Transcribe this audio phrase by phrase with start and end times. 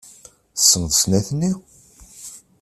[0.57, 1.51] Tessneḍ snat-nni?